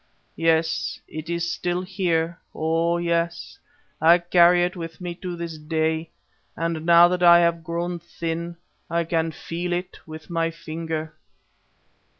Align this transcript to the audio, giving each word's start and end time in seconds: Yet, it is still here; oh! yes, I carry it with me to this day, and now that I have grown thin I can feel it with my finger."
Yet, 0.35 0.99
it 1.07 1.29
is 1.29 1.51
still 1.51 1.83
here; 1.83 2.39
oh! 2.55 2.97
yes, 2.97 3.59
I 4.01 4.17
carry 4.17 4.63
it 4.63 4.75
with 4.75 4.99
me 4.99 5.13
to 5.21 5.35
this 5.35 5.59
day, 5.59 6.09
and 6.57 6.87
now 6.87 7.07
that 7.07 7.21
I 7.21 7.37
have 7.41 7.63
grown 7.63 7.99
thin 7.99 8.57
I 8.89 9.03
can 9.03 9.29
feel 9.31 9.73
it 9.73 9.99
with 10.07 10.27
my 10.27 10.49
finger." 10.49 11.13